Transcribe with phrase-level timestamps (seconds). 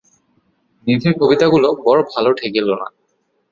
[0.87, 2.87] নিধির কবিতাগুলি বড়ো ভালো ঠেকিল না।